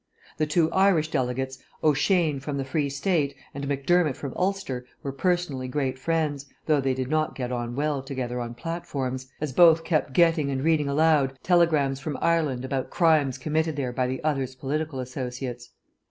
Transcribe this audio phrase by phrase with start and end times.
[0.37, 5.67] The two Irish delegates, O'Shane from the Free State and Macdermott from Ulster, were personally
[5.67, 10.13] great friends, though they did not get on well together on platforms, as both kept
[10.13, 14.99] getting and reading aloud telegrams from Ireland about crimes committed there by the other's political
[14.99, 15.69] associates.